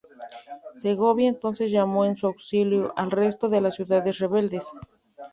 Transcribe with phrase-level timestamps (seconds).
[0.77, 4.65] Segovia entonces llamó en su auxilio al resto de las ciudades rebeldes.